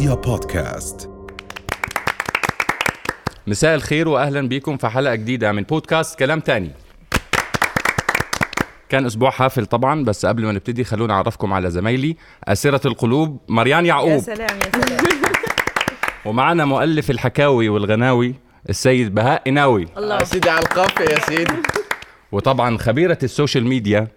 رؤيا 0.00 0.14
بودكاست. 0.14 1.10
مساء 3.46 3.74
الخير 3.74 4.08
واهلا 4.08 4.48
بيكم 4.48 4.76
في 4.76 4.88
حلقة 4.88 5.14
جديدة 5.14 5.52
من 5.52 5.62
بودكاست 5.62 6.18
كلام 6.18 6.40
تاني. 6.40 6.70
كان 8.88 9.06
أسبوع 9.06 9.30
حافل 9.30 9.66
طبعا 9.66 10.04
بس 10.04 10.26
قبل 10.26 10.44
ما 10.44 10.52
نبتدي 10.52 10.84
خلونا 10.84 11.14
أعرفكم 11.14 11.52
على 11.52 11.70
زمايلي. 11.70 12.16
آسرة 12.44 12.86
القلوب 12.86 13.40
مريان 13.48 13.84
يا 13.84 13.88
يعقوب 13.88 14.20
سلام 14.20 14.38
يا 14.40 14.82
سلام. 14.84 15.04
ومعنا 16.26 16.64
مؤلف 16.64 17.10
الحكاوي 17.10 17.68
والغناوي 17.68 18.34
السيد 18.68 19.14
بهاء 19.14 19.42
قناوي 19.46 19.86
الله. 19.96 20.18
يا 20.18 20.24
سيدي 20.24 20.50
على 20.50 20.64
القافية 20.64 21.14
يا 21.14 21.18
سيدي. 21.18 21.62
وطبعا 22.32 22.78
خبيرة 22.78 23.18
ال 23.22 23.28
social 23.28 23.66
media 23.66 24.08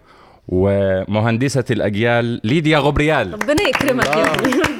ومهندسة 0.47 1.65
الأجيال 1.71 2.41
ليديا 2.43 2.77
غبريال. 2.77 3.33
ربنا 3.33 3.61
يكرمك 3.61 4.05
يا 4.05 4.72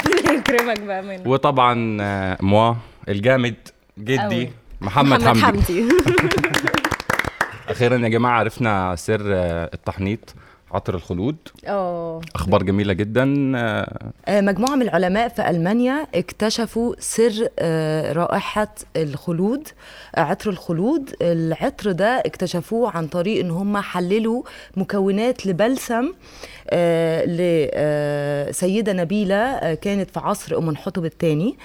يكرمك 0.54 0.80
بامانه 0.80 1.30
وطبعا 1.30 1.98
آه، 2.02 2.38
موا 2.42 2.74
الجامد 3.10 3.56
جدي 4.00 4.24
أوي. 4.24 4.50
محمد, 4.82 5.24
حمدي. 5.24 5.42
حمدي. 5.42 5.88
أخيرا 7.70 7.98
يا 7.98 8.08
جماعة 8.10 8.40
عرفنا 8.40 8.96
سر 8.96 9.22
آه، 9.26 9.70
التحنيط 9.74 10.36
عطر 10.72 10.96
الخلود. 10.96 11.36
آه 11.68 12.22
أخبار 12.36 12.64
جميلة 12.64 12.94
جدا. 12.94 13.52
آه، 13.56 14.42
مجموعة 14.42 14.76
من 14.76 14.82
العلماء 14.82 15.28
في 15.30 15.50
ألمانيا 15.50 16.08
اكتشفوا 16.16 16.96
سر 17.00 17.48
رائحة 18.18 18.68
الخلود 18.98 19.68
عطر 20.18 20.50
الخلود. 20.50 21.16
العطر 21.22 21.92
ده 21.92 22.20
اكتشفوه 22.26 22.98
عن 22.98 23.08
طريق 23.08 23.40
إن 23.46 23.52
هم 23.52 23.78
حللوا 23.78 24.44
مكونات 24.78 25.48
لبلسم 25.48 26.12
لسيدة 28.50 28.94
نبيلة 28.94 29.36
آه، 29.36 29.74
كانت 29.74 30.12
في 30.12 30.20
عصر 30.20 30.58
أم 30.58 30.76
حطب 30.76 31.06
الثاني. 31.06 31.58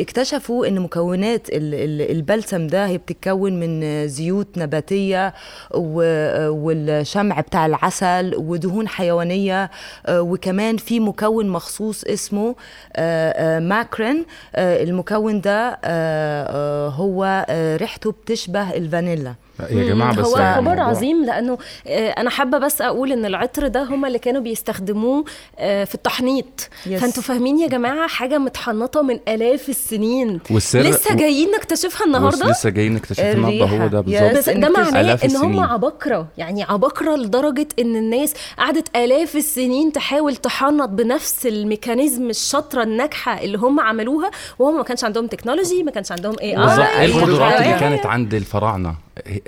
اكتشفوا 0.00 0.66
إن 0.66 0.80
مكونات 0.80 1.48
ال- 1.48 1.74
ال- 1.74 2.10
البلسم 2.16 2.66
ده 2.66 2.86
هي 2.86 2.98
بتتكون 2.98 3.60
من 3.60 4.08
زيوت 4.08 4.58
نباتية 4.58 5.34
والشمع 5.74 7.40
بتاع 7.40 7.66
العسل 7.66 8.34
ودهون 8.36 8.88
حيوانية. 8.88 9.70
آه، 10.06 10.20
وكمان 10.22 10.76
في 10.76 11.00
مكون 11.00 11.48
مخصوص 11.48 12.04
اسمه 12.04 12.54
آه، 12.96 13.56
آه، 13.56 13.58
ماكرين. 13.58 14.24
آه، 14.56 14.82
المكون 14.82 15.40
ده 15.40 15.68
آه، 15.68 15.78
آه، 15.84 16.88
هو 16.88 17.46
آه، 17.48 17.76
ريحته 17.76 18.12
بتشبه 18.12 18.70
الفانيلا. 18.74 19.34
يا 19.70 19.84
جماعة 19.84 20.14
بس 20.14 20.26
هو 20.26 20.34
خبر 20.34 20.58
الموضوع- 20.58 20.84
عظيم 20.84 21.24
لأنه 21.24 21.58
آه، 21.86 22.08
أنا 22.10 22.30
حابة 22.30 22.58
بس 22.58 22.82
أقول 22.82 23.12
إن 23.12 23.24
العطر 23.26 23.66
ده 23.68 23.82
هم 23.82 24.04
اللي 24.06 24.18
كانوا 24.18 24.40
بيستخدموه 24.40 25.24
آه، 25.58 25.84
في 25.84 25.94
التحنيط. 25.94 26.46
Yes. 26.86 26.88
فأنتوا 26.94 27.22
فاهمين 27.22 27.58
يا 27.58 27.68
جماعة 27.68 28.08
حاجة 28.08 28.38
متحنطة 28.38 29.02
من 29.02 29.18
آلاف 29.28 29.68
السنين. 29.68 30.40
والسر 30.50 30.80
لسه 30.80 31.14
جايين 31.14 31.50
نكتشفها 31.50 32.06
النهارده؟ 32.06 32.50
لسه 32.50 32.70
جايين 32.70 32.94
نكتشف 32.94 33.20
النهارده. 33.20 33.64
هو 33.64 33.86
ده 33.86 34.00
بالظبط. 34.00 34.38
بس 34.38 34.48
ده 34.48 34.68
معناه 34.68 35.18
إن 35.24 35.36
هم. 35.36 35.60
عباقرة. 35.60 36.26
يعني 36.38 36.62
عباقرة 36.62 37.16
لدرجة 37.16 37.68
إن 37.78 37.96
الناس 37.96 38.34
قعدت 38.58 38.96
آلاف 38.96 39.36
السنين 39.36 39.92
تحاول 39.92 40.36
تحنط 40.36 40.88
بنفس 40.88 41.46
ال 41.46 41.54
mechanism 41.54 42.30
الشاطرة 42.30 42.82
الناجحة 42.82 43.40
اللي 43.40 43.58
هم 43.58 43.80
عملوها 43.80 44.30
وهم 44.58 44.76
ما 44.76 44.82
كانش 44.82 45.04
عندهم 45.04 45.26
technology 45.26 45.82
ما 45.82 45.90
كانش 45.90 46.12
عندهم 46.12 46.34
اي 46.42 46.56
بالظبط. 46.56 46.86
اي 46.86 47.04
القدرات 47.06 47.60
اللي. 47.60 47.80
كانت 47.80 48.06
عند 48.06 48.34
الفراعنة؟ 48.34 49.05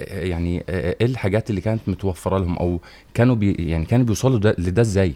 يعني 0.08 0.64
إيه 0.68 1.06
الحاجات 1.06 1.50
اللي 1.50 1.60
كانت 1.60 1.80
متوفرة 1.86 2.38
لهم؟ 2.38 2.56
أو 2.56 2.80
كانوا 3.14 3.34
بي 3.34 3.52
يعني 3.52 3.84
كانوا 3.84 4.06
بيوصلوا 4.06 4.38
ده 4.38 4.54
لده 4.58 4.82
إزاي؟ 4.82 5.14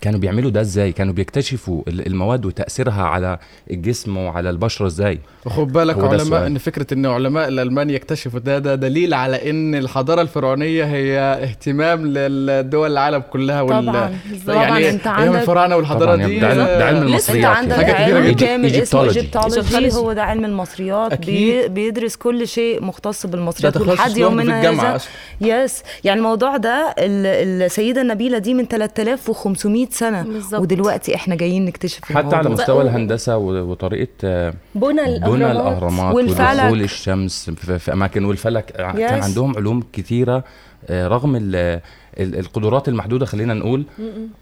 كانوا 0.00 0.20
بيعملوا 0.20 0.50
ده 0.50 0.60
إزاي 0.60 0.92
كانوا 0.92 1.14
بيكتشفوا 1.14 1.82
ال- 1.88 2.06
المواد 2.06 2.46
وتأثيرها 2.46 3.02
على 3.02 3.38
الجسم 3.70 4.16
وعلى 4.16 4.50
البشره 4.50 4.86
إزاي 4.86 5.18
وخد 5.46 5.72
بالك 5.72 5.98
علماء. 6.04 6.46
إن 6.46 6.58
فكرة 6.58 6.86
إن 6.94 7.06
علماء 7.06 7.48
الألمان 7.48 7.90
يكتشفوا 7.90 8.40
ده 8.40 8.58
ده 8.58 8.74
دليل 8.74 9.14
على 9.14 9.50
إن 9.50 9.74
الحضارة 9.74 10.22
الفرعونية 10.22 10.84
هي 10.84 11.18
اهتمام 11.18 12.06
للدول 12.06 12.92
العالم 12.92 13.22
كلها 13.30 13.60
وال 13.62 13.86
طبعاً، 13.86 14.18
بالظبط. 14.30 14.56
يعني 14.56 14.76
أيام 14.78 15.00
عندك- 15.06 15.40
الفراعنة 15.40 15.76
والحضارة 15.76 16.14
طبعاً، 16.16 16.26
دي 16.26 16.38
ده 16.40 16.48
علم- 16.48 16.58
ده 16.64 16.84
علم 16.86 16.96
آه، 16.96 17.02
أنت 17.02 17.08
المصريات 17.08 17.44
عندك 17.44 17.78
علم 17.90 18.26
جدا. 18.26 18.46
كامل 18.46 18.66
اسمه. 18.74 19.02
Egyptology. 19.04 19.92
هو 19.96 20.12
ده 20.12 20.22
علم 20.22 20.44
المصريات 20.44 21.12
أكيد. 21.12 21.62
بي 21.62 21.68
بيدرس 21.68 22.16
كل 22.16 22.48
شيء 22.48 22.82
مختص 22.84 23.26
بالمصريات 23.26 23.76
ولحد 23.76 24.10
في 24.10 24.20
يومنا 24.20 24.60
هذا 24.60 24.98
يس 25.40 25.82
يعني 26.04 26.18
الموضوع 26.18 26.56
ده 26.56 26.94
ال- 26.98 27.62
السيدة 27.62 28.00
النبيلة 28.00 28.38
دي 28.38 28.54
من 28.54 28.68
3500 28.68 29.77
سنة 29.86 30.22
بالظبط. 30.22 30.60
ودلوقتي 30.60 31.14
إحنا 31.14 31.34
جايين 31.34 31.64
نكتشف 31.64 32.04
حتى 32.04 32.36
على. 32.36 32.48
مستوى 32.50 32.82
الهندسة 32.82 33.36
وطريقة 33.38 34.08
آه، 34.24 34.54
بنى 34.74 34.90
الاهرامات 35.04 35.30
بنى 35.30 35.52
الأهرامات 35.52 36.14
والفلك. 36.14 36.40
ودخول 36.62 36.80
الشمس 36.82 37.50
في, 37.50 37.92
أماكن 37.92 38.24
والفلك 38.24 38.80
ع- 38.80 38.92
كان 38.92 39.20
Yes. 39.20 39.24
عندهم 39.24 39.56
علوم 39.56 39.82
كتيره 39.92 40.44
آه، 40.88 41.08
رغم 41.08 41.36
القدرات 42.20 42.88
المحدودة 42.88 43.26
خلينا 43.26 43.54
نقول. 43.54 43.84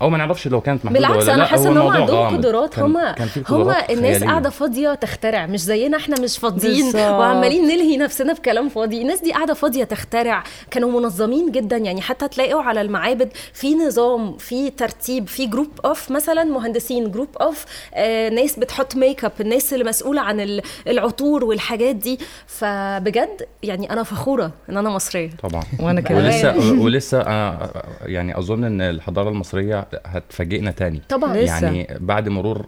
أو 0.03 0.11
ما 0.11 0.19
نعرفش 0.19 0.49
لو 0.49 0.61
كانت 0.61 0.85
محدودة 0.85 1.09
بالعكس 1.09 1.25
ولا 1.25 1.35
أنا 1.35 1.45
حاسة 1.45 1.69
إن 1.73 1.77
هم 1.77 1.89
عندهم. 1.89 2.37
قدرات. 2.37 2.75
كان- 2.75 2.85
هم 2.85 3.13
كان 3.15 3.29
في 3.29 3.43
هم 3.49 3.61
الناس 3.71 3.87
خيالية. 3.97 4.27
قاعدة 4.27 4.51
فاضية 4.51 4.95
تخترع 4.95 5.47
مش 5.47 5.61
زينا 5.61 5.97
إحنا 5.97 6.21
مش 6.21 6.39
فاضيين. 6.39 6.85
بالظبط. 6.85 7.01
وعمالين 7.03 7.65
نلهي 7.65 7.97
نفسنا 7.97 8.33
بكلام 8.33 8.69
فاضي. 8.69 9.03
الناس 9.03 9.21
دي 9.21 9.33
قاعدة 9.33 9.55
فاضية 9.55 9.85
تخترع. 9.85 10.45
كانوا 10.71 11.01
منظمين 11.01 11.51
جدا 11.53 11.77
يعني 11.77 12.01
حتى 12.01 12.29
تلاقوا 12.29 12.63
على 12.63 12.81
المعابد 12.81 13.29
في 13.53 13.75
نظام 13.75 14.37
في 14.37 14.71
ترتيب 14.71 15.29
في 15.29 15.47
group 15.47 15.69
of 15.85 16.11
مثلا 16.11 16.45
مهندسين 16.45 17.11
group 17.11 17.29
of 17.41 17.65
آه 17.95 18.29
ناس 18.29 18.59
بتحط 18.59 18.97
ميك 18.97 19.25
اب 19.25 19.33
الناس 19.41 19.73
اللي 19.73 19.85
مسؤولة 19.85 20.21
عن 20.21 20.41
ال- 20.41 20.63
العطور 20.89 21.45
والحاجات 21.45 21.97
دي. 21.97 22.19
فبجد 22.47 23.47
يعني 23.63 23.91
أنا 23.93 24.03
فخورة 24.03 24.51
إن 24.71 24.77
أنا 24.77 24.91
مصرية. 24.91 25.31
طبعا. 25.43 25.63
وأنا 25.81 26.01
كمان. 26.01 26.25
ولسه 26.25 26.73
ولسه 26.83 27.21
أنا 27.21 27.66
يعني 28.03 28.39
أظن 28.39 28.65
إن 28.65 28.81
الحضارة 28.81 29.29
المصرية 29.29 29.87
هتفاجئنا 30.07 30.71
تاني. 30.71 31.03
طبعا. 31.09 31.37
لسه. 31.37 31.53
يعني 31.67 31.89
بعد 32.01 32.29
مرور 32.29 32.67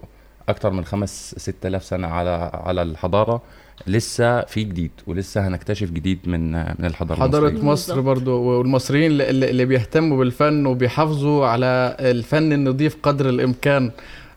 أكتر 0.49 0.69
من 0.71 0.85
خمس 0.85 1.35
ست 1.37 1.65
آلاف 1.65 1.83
سنة 1.83 2.07
على 2.07 2.51
على 2.53 2.81
الحضارة 2.81 3.41
لسه 3.87 4.41
في 4.41 4.63
جديد 4.63 4.91
ولسه 5.07 5.47
هنكتشف 5.47 5.91
جديد 5.91 6.19
من 6.25 6.51
من 6.51 6.85
الحضارة 6.85 7.19
حضارة 7.19 7.47
المصريه 7.47 7.71
مصر. 7.71 8.01
برضو 8.01 8.41
والمصريين 8.41 9.11
اللي, 9.11 9.49
اللي 9.49 9.65
بيهتموا 9.65 10.17
بالفن 10.17 10.65
وبيحافظوا 10.65 11.45
على 11.47 11.95
الفن 11.99 12.53
النظيف 12.53 12.97
قدر 13.03 13.29
الإمكان. 13.29 13.91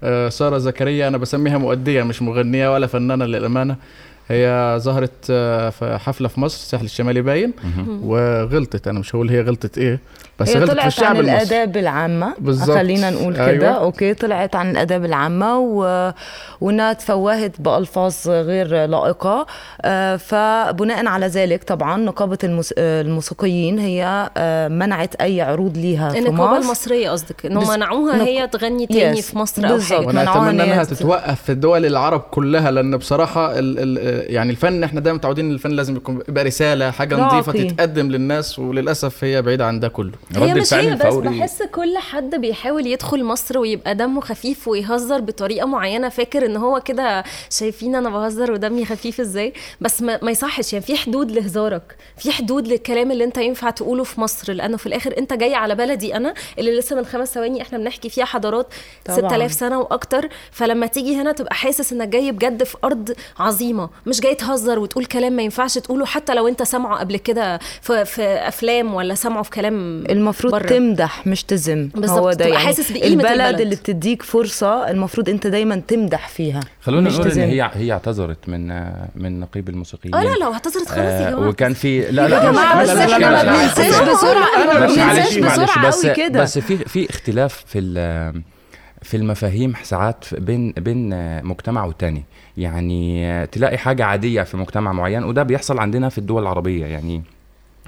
آه، 0.05 0.29
سارة 0.29 0.59
زكريا 0.59 1.09
أنا 1.09 1.19
بسميها 1.19 1.59
مؤدية 1.59 2.03
مش 2.03 2.23
مغنية 2.23 2.75
ولا 2.75 2.87
فنانة 2.87 3.25
للأمانة. 3.25 3.77
هي 4.29 4.77
ظهرت 4.81 5.27
آه، 5.31 5.71
في 5.71 5.99
حفلة 5.99 6.29
في 6.29 6.41
مصر 6.41 6.57
الساحل 6.57 6.85
الشمالي 6.85 7.23
باين. 7.23 7.53
وغلطت 8.03 8.89
أنا 8.89 8.99
مش 8.99 9.15
هقول 9.15 9.29
هي 9.31 9.41
غلطت 9.43 9.79
إيه 9.79 10.01
بس 10.41 10.49
هي 10.49 10.55
غلطت 10.55 10.69
في 10.71 10.75
طلعت 10.77 10.87
الشعب 10.87 11.17
عن 11.17 11.21
الأداب 11.25 11.77
العامة. 11.77 12.35
بالظبط. 12.39 12.77
خلينا 12.77 13.11
نقول 13.11 13.35
كده. 13.35 13.47
أيوة. 13.47 13.67
أوكي 13.69 14.15
طلعت 14.15 14.57
عن 14.57 14.71
الأداب 14.71 15.05
العامة 15.05 15.59
و... 15.59 16.13
وانها 16.61 16.93
تفوهت 16.93 17.61
بألفاظ 17.61 18.15
غير 18.29 18.87
لائقة. 18.87 19.47
آه 19.83 20.17
فبناء 20.17 21.07
على 21.07 21.27
ذلك 21.27 21.65
طبعا 21.65 21.97
نقابة 21.97 22.39
الموس... 22.45 22.75
آه، 22.79 23.03
الموسيقيين 23.03 23.79
هي 23.79 24.31
منعت 24.71 25.15
أي 25.15 25.41
عروض 25.41 25.79
عروض 25.79 26.13
في 26.13 26.19
النقابة 26.19 26.59
مصر. 26.59 26.67
المصرية 26.67 27.11
قصدك؟ 27.11 27.47
إنه 27.47 27.61
بس- 27.61 27.69
منعوها 27.69 28.17
نق- 28.17 28.23
هي 28.23 28.49
تغني 28.49 28.87
تاني 28.87 29.23
Yes. 29.23 29.25
في 29.25 29.39
مصر 29.39 29.65
أو 29.67 29.73
بالظبط. 29.73 30.07
حاجة؟ 30.07 30.13
منعوها 30.13 30.51
إنها 30.51 30.85
تت- 30.85 30.95
تتوقف 30.95 31.43
في 31.43 31.55
دول 31.55 31.87
العرب 31.87 32.21
كلها 32.21 32.71
لأن 32.71 32.97
بصراحة 32.97 33.59
ال 33.59 33.79
ال 33.79 33.99
يعني 34.27 34.51
الفن 34.51 34.85
إحنا 34.85 35.01
دايما 35.01 35.19
متعودين 35.19 35.45
إن 35.45 35.51
الفن 35.53 35.71
لازم 35.71 35.97
يكون 35.97 36.23
يبقى 36.29 36.45
رسالة 36.45 36.91
حاجة. 36.91 37.17
نظيفة 37.17 37.53
تتقدم 37.53 38.09
للناس 38.11 38.59
وللأسف 38.59 39.25
هي 39.25 39.43
بعيدة 39.43 39.67
عن 39.67 39.81
ده 39.81 39.89
كله. 39.89 40.13
هي 40.37 40.53
رد 40.53 40.59
مش 40.59 40.75
الفعل 40.75 40.87
هي 40.87 40.95
بس 40.95 41.15
بحس 41.15 41.63
كل 41.63 41.99
حد 41.99 42.35
بيحاول 42.35 42.87
يدخل 42.87 43.25
مصر 43.25 43.59
ويبقى 43.59 43.95
دمه 43.95 44.21
خفيف 44.21 44.69
ويهزر 44.69 45.21
بطريقة 45.21 45.67
معينة. 45.67 46.09
فاكر 46.09 46.47
إن 46.47 46.57
هو 46.57 46.81
كده 46.81 47.25
شايفين 47.51 47.95
أنا 47.95 48.11
بهزر 48.11 48.53
ودمي 48.53 48.85
خفيف 48.85 49.21
إزاي؟ 49.21 49.53
بس 49.81 50.03
ما, 50.03 50.19
ما 50.23 50.31
يصحش. 50.31 50.73
يعني 50.73 50.85
في 50.85 50.97
حدود 50.97 51.31
لهزارك 51.31 51.97
في 52.17 52.31
حدود 52.33 52.69
للكلام 52.69 53.11
اللي 53.13 53.25
أنت 53.25 53.39
ينفع 53.39 53.71
تقوله 53.71 54.05
في 54.05 54.21
مصر. 54.21 54.53
لأنه 54.53 54.77
في 54.77 54.87
الآخر 54.87 55.15
أنت 55.19 55.33
جاي 55.33 55.55
على 55.55 55.75
بلدي 55.75 56.17
أنا 56.17 56.35
اللي 56.59 56.79
لسه 56.79 56.97
من 56.97 57.05
خمس 57.05 57.35
ثواني 57.35 57.63
إحنا 57.63 57.79
بنحكي 57.79 58.09
فيها 58.09 58.25
حضارات 58.25 58.67
طبعاً. 59.05 59.19
6000 59.19 59.53
سنة 59.53 59.79
وأكتر. 59.81 60.29
فلما 60.51 60.87
تيجي 60.87 61.17
هنا 61.17 61.33
تبقى 61.33 61.55
حاسس 61.55 61.93
إنك 61.93 62.09
جاي 62.09 62.33
بجد 62.33 62.63
في 62.65 62.77
أرض 62.85 63.13
عظيمة. 63.39 63.89
مش 64.07 64.21
جاي 64.21 64.35
تهزر 64.35 64.79
وتقول 64.79 65.05
كلام 65.05 65.33
ما 65.33 65.43
ينفعش 65.43 65.79
تقوله 65.79 66.07
حتى 66.07 66.35
لو 66.35 66.49
انت 66.49 66.63
سامعه 66.63 66.99
قبل 66.99 67.17
كده 67.17 67.59
في, 67.83 68.05
في 68.05 68.23
أفلام 68.23 68.95
ولا 68.95 69.15
سامعه 69.15 69.43
في 69.43 69.51
كلام 69.51 70.05
المفروض 70.11 70.53
بره. 70.53 70.67
تمدح 70.69 71.27
مش 71.27 71.45
بالظبط، 71.95 72.19
هو 72.19 72.29
ده 72.31 72.35
تبقى 72.35 72.51
يعني 72.51 72.67
حاسس 72.67 72.93
بقيمة 72.93 73.23
البلد, 73.23 73.41
البلد. 73.41 73.61
اللي 73.61 73.77
بتديك 73.77 74.23
فرصة 74.23 74.91
المفروض 74.91 75.29
انت 75.29 75.47
دايما 75.47 75.77
تمدح 75.89 76.29
فيها 76.29 76.61
خلونا 76.83 77.11
نقول 77.11 77.31
إن. 77.33 77.39
هي 77.39 77.71
هي 77.75 77.93
اعتذرت 77.93 78.49
من 78.49 78.69
من 79.17 79.41
نقيب 79.41 79.69
الموسيقيين 79.69 80.15
آه 80.15 80.25
لا 80.25 80.35
لو 80.45 80.53
اعتذرت 80.53 80.89
خلاص 80.89 80.99
يا 80.99 81.29
آه 81.29 81.31
جماعة 81.31 81.49
وكان 81.49 81.75
في 81.75 82.01
لا 82.11 82.29
لا 82.29 82.51
مش 82.51 82.59
بس 82.91 82.97
إحنا 82.97 83.19
ما 83.31 83.43
لا، 83.43 83.53
بننساش 83.53 84.01
لا. 84.01 84.13
بسرعة 84.13 84.65
ما 84.67 84.81
معلش 84.81 84.95
بننساش 84.97 85.39
معلش 85.39 85.39
بسرعة 85.39 85.89
بس 85.89 86.07
قوي 86.07 86.15
كده 86.15 86.43
بس 86.43 86.59
في 86.59 86.77
في 86.77 87.11
اختلاف 87.11 87.65
في 87.67 87.79
ال 87.79 88.43
في 89.03 89.17
المفاهيم 89.17 89.75
ساعات 89.83 90.35
بين 90.35 90.73
بين 90.73 91.09
مجتمع 91.45 91.85
والتاني 91.85 92.23
يعني 92.57 93.47
تلاقي 93.47 93.79
حاجة 93.79 94.05
عادية 94.05 94.43
في 94.43 94.57
مجتمع 94.57 94.93
معين 94.93 95.25
وده 95.25 95.43
بيحصل 95.43 95.79
عندنا 95.79 96.09
في 96.09 96.19
الدول 96.19 96.43
العربية. 96.43 96.87
يعني 96.87 97.23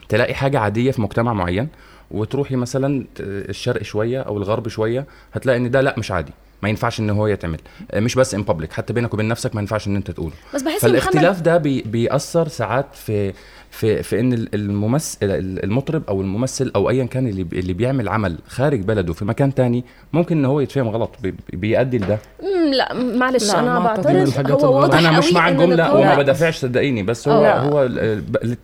تلاقي 0.09 0.35
حاجة 0.35 0.59
عادية 0.59 0.91
في 0.91 1.03
مجتمع 1.03 1.33
معين 1.33 1.69
وتروحي 2.11 2.57
مثلا 2.57 3.05
الشرق 3.21 3.83
شوية 3.83 4.21
أو 4.21 4.37
الغرب 4.39 4.69
شوية 4.69 5.07
هتلاقي 5.33 5.59
إن 5.59 5.71
ده 5.71 5.81
لأ 5.81 5.95
مش 5.99 6.11
عادي. 6.11 6.33
ما 6.65 6.69
ينفعش 6.71 7.01
إن 7.01 7.11
هو 7.11 7.27
يتعمل. 7.27 7.59
آه، 7.91 8.01
مش 8.01 8.15
بس 8.15 8.35
ان 8.35 8.43
بابليك 8.43 8.73
حتى 8.73 8.93
بينك 8.93 9.15
وبين 9.15 9.29
نفسك 9.29 9.55
ما 9.55 9.61
ينفعش 9.61 9.87
إن 9.89 9.97
أنت 9.97 10.11
تقوله. 10.11 10.33
بس 10.55 10.63
بحس 10.63 10.81
فالاختلاف 10.81 11.41
ده 11.41 11.57
بي 11.57 11.83
بيأثر 11.83 12.49
ساعات 12.49 12.87
في 12.95 13.33
في 13.71 14.03
في 14.03 14.21
إن 14.21 14.33
ال- 14.33 14.55
الممثل 14.55 15.19
المطرب 15.65 16.03
أو 16.09 16.21
الممثل 16.21 16.73
أو 16.77 16.91
ايا 16.91 17.05
كان 17.05 17.27
اللي 17.29 17.47
اللي 17.53 17.73
بيعمل 17.73 18.09
عمل 18.09 18.39
خارج 18.49 18.81
بلده 18.81 19.13
في 19.13 19.25
مكان 19.25 19.55
تاني 19.55 19.85
ممكن 20.13 20.39
إن 20.39 20.45
هو 20.45 20.61
يتفهم 20.61 20.89
غلط 20.89 21.11
بي 21.23 21.35
بيؤدي 21.53 21.99
لده. 21.99 22.19
لا 22.71 22.95
معلش 22.95 23.53
لا، 23.53 23.61
أنا 23.61 23.79
بعترض 23.79 24.65
هو. 24.65 24.81
واضح 24.81 24.99
أنا 24.99 25.19
مش 25.19 25.33
مع 25.33 25.49
الجملة 25.49 25.95
وما 25.95 26.15
بدافعش 26.15 26.57
صدقيني 26.59 27.03
بس 27.03 27.29
هو 27.29 27.45
آه. 27.45 27.59
هو 27.59 27.85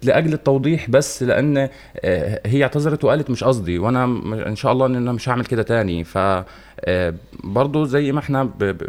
لأجل 0.03 0.33
التوضيح 0.33 0.91
بس 0.91 1.23
لأن 1.23 1.69
آه، 2.05 2.41
هي 2.47 2.63
اعتذرت 2.63 3.05
وقالت 3.05 3.31
مش 3.31 3.45
قصدي 3.45 3.79
وأنا 3.79 4.05
إن 4.47 4.57
شاء 4.57 4.73
الله 4.73 4.87
إن 4.87 4.97
أنا 4.97 5.13
مش 5.13 5.29
هعمل 5.29 5.45
كده 5.45 5.63
تاني 5.63 6.05
ف 6.05 6.19
آه، 6.85 7.15
برضو 7.45 7.85
زي 7.85 8.13
ما 8.13 8.19
إحنا 8.19 8.45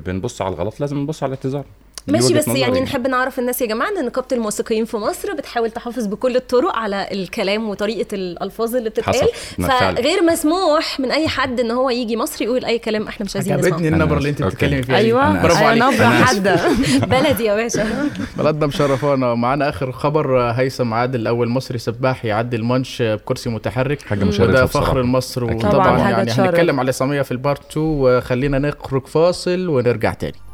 بنبص 0.05 0.41
على 0.41 0.53
الغلط 0.53 0.79
لازم 0.79 0.97
نبص 0.97 1.23
على 1.23 1.29
الاعتذار 1.33 1.65
ماشي 2.07 2.33
بس 2.33 2.47
يعني 2.47 2.81
نحب 2.81 3.07
نعرف 3.07 3.39
الناس 3.39 3.61
يا 3.61 3.67
جماعة 3.67 3.89
إن 3.89 4.05
نقابة 4.05 4.27
الموسيقيين 4.31 4.85
في 4.85 4.97
مصر 4.97 5.33
بتحاول 5.33 5.71
تحافظ 5.71 6.07
بكل 6.07 6.35
الطرق 6.35 6.75
على 6.75 7.07
الكلام 7.11 7.69
وطريقة 7.69 8.15
الألفاظ 8.15 8.75
اللي 8.75 8.89
بتتقال. 8.89 9.27
فغير 9.57 10.23
مسموح 10.23 10.99
من 10.99 11.11
أي 11.11 11.27
حد 11.27 11.59
إن 11.59 11.71
هو 11.71 11.89
يجي 11.89 12.17
مصر 12.17 12.43
يقول 12.45 12.65
أي 12.65 12.79
كلام 12.79 13.07
إحنا 13.07 13.25
مش 13.25 13.35
عايزين 13.35 13.53
عجبتني 13.53 13.71
نسمعه 13.75 13.87
النبرة 13.87 14.05
أنا 14.05 14.17
اللي 14.17 14.29
أنت. 14.29 14.41
بتتكلمي 14.43 14.83
فيها. 14.83 14.97
أيوه 14.97 15.41
برافو 15.43 15.65
عليك 15.65 15.83
نبرة. 15.83 16.05
حادة 16.05 16.59
بلدي 17.11 17.43
يا 17.43 17.55
باشا 17.55 18.09
بلدنا 18.37 18.67
مشرفانا 18.67 19.35
معانا 19.35 19.69
آخر 19.69 19.91
خبر 19.91 20.39
هيثم 20.41 20.93
عادل 20.93 21.27
أول 21.27 21.49
مصري 21.49 21.77
سباح 21.77 22.25
يعدي 22.25 22.55
المانش 22.55 23.01
بكرسي 23.01 23.49
متحرك 23.49 24.01
حاجة 24.01 24.25
وده. 24.25 24.65
فخر 24.65 25.01
لمصر. 25.01 25.43
وطبعا 25.43 25.97
يعني. 25.97 26.31
هنتكلم 26.31 26.79
على 26.79 26.85
الإسلامية 26.85 27.21
في 27.21 27.31
ال 27.31 27.39
part 27.39 27.71
2 27.71 27.85
وخلينا 27.85 28.59
نخرج 28.59 29.07
فاصل 29.07 29.69
ونرجع 29.69 30.13
تاني 30.13 30.50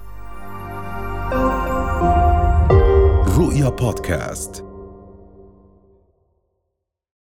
رؤيا 3.57 3.69
بودكاست 3.69 4.66